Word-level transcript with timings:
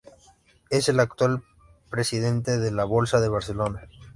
Es 0.71 0.89
el 0.89 0.99
actual 0.99 1.43
presidente 1.91 2.57
de 2.57 2.71
la 2.71 2.85
Bolsa 2.85 3.19
de 3.19 3.29
Barcelona. 3.29 3.87